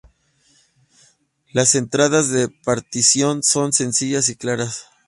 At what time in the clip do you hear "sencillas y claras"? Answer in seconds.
3.71-4.85